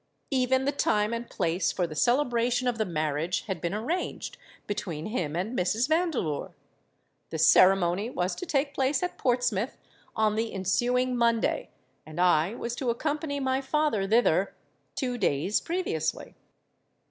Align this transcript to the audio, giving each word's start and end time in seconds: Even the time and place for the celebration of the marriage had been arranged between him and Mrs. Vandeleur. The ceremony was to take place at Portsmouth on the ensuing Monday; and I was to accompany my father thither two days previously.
Even 0.31 0.65
the 0.65 0.71
time 0.71 1.13
and 1.13 1.29
place 1.29 1.71
for 1.71 1.85
the 1.85 1.93
celebration 1.93 2.67
of 2.67 2.79
the 2.79 2.87
marriage 2.87 3.41
had 3.41 3.61
been 3.61 3.75
arranged 3.75 4.35
between 4.65 5.05
him 5.05 5.35
and 5.35 5.55
Mrs. 5.55 5.87
Vandeleur. 5.87 6.55
The 7.29 7.37
ceremony 7.37 8.09
was 8.09 8.33
to 8.37 8.47
take 8.47 8.73
place 8.73 9.03
at 9.03 9.19
Portsmouth 9.19 9.77
on 10.15 10.33
the 10.33 10.51
ensuing 10.55 11.15
Monday; 11.15 11.69
and 12.03 12.19
I 12.19 12.55
was 12.55 12.75
to 12.77 12.89
accompany 12.89 13.39
my 13.39 13.61
father 13.61 14.07
thither 14.07 14.55
two 14.95 15.19
days 15.19 15.61
previously. 15.61 16.33